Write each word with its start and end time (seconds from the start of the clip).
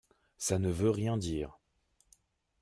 Ça 0.39 0.57
ne 0.57 0.71
veut 0.71 0.89
rien 0.89 1.15
dire. 1.15 1.59